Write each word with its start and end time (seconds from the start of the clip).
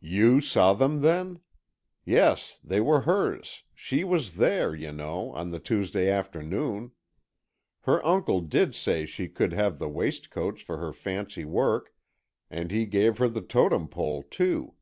"You 0.00 0.40
saw 0.40 0.72
them, 0.72 1.02
then? 1.02 1.40
Yes, 2.06 2.58
they 2.64 2.80
were 2.80 3.02
hers, 3.02 3.62
she 3.74 4.04
was 4.04 4.36
there, 4.36 4.74
you 4.74 4.90
know, 4.90 5.32
on 5.34 5.50
the 5.50 5.58
Tuesday 5.58 6.08
afternoon. 6.08 6.92
Her 7.82 8.02
uncle 8.02 8.40
did 8.40 8.74
say 8.74 9.04
she 9.04 9.28
could 9.28 9.52
have 9.52 9.78
the 9.78 9.90
waistcoats 9.90 10.62
for 10.62 10.78
her 10.78 10.94
fancy 10.94 11.44
work, 11.44 11.92
and 12.50 12.70
he 12.70 12.86
gave 12.86 13.18
her 13.18 13.28
the 13.28 13.42
Totem 13.42 13.86
Pole, 13.86 14.22
too. 14.22 14.76